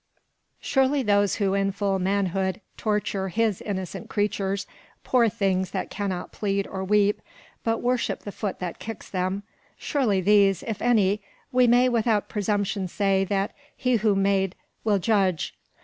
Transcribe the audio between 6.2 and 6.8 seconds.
plead